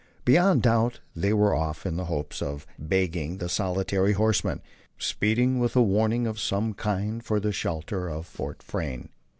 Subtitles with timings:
[0.25, 4.63] Beyond doubt they were off in hopes of bagging that solitary horseman,
[4.97, 9.09] speeding with warning of some kind for the shelter of Fort Frayne.